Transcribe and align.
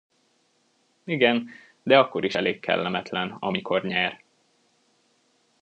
Igen, 1.03 1.49
de 1.83 1.97
akkor 1.99 2.25
is 2.25 2.35
elég 2.35 2.59
kellemetlen, 2.59 3.31
amikor 3.39 3.83
nyer. 3.83 4.23